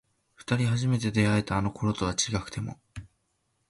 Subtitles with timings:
[0.33, 2.79] 二人初めて出会えたあの頃とは違くても